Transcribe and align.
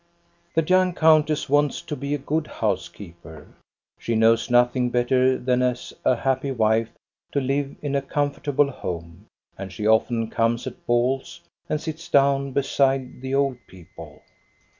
The 0.55 0.63
young 0.63 0.95
countess 0.95 1.47
wants 1.47 1.79
to 1.83 1.95
be 1.95 2.15
a 2.15 2.17
good 2.17 2.47
house 2.47 2.89
keeper. 2.89 3.45
She 3.99 4.15
knows 4.15 4.49
nothing 4.49 4.89
better 4.89 5.37
than 5.37 5.61
as 5.61 5.93
a 6.03 6.15
happy 6.15 6.49
wife 6.49 6.89
to 7.33 7.39
live 7.39 7.75
in 7.83 7.93
a 7.93 8.01
comfortable 8.01 8.71
home, 8.71 9.27
and 9.59 9.71
she 9.71 9.85
often 9.85 10.31
comes 10.31 10.65
at 10.65 10.87
balls, 10.87 11.41
and 11.69 11.79
sits 11.79 12.09
down 12.09 12.51
beside 12.51 13.21
the 13.21 13.35
old 13.35 13.57
people. 13.67 14.23